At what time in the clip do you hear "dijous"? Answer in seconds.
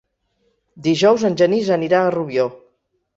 0.87-1.25